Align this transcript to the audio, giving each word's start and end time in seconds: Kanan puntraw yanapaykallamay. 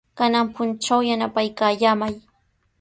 Kanan 0.17 0.47
puntraw 0.55 1.01
yanapaykallamay. 1.09 2.15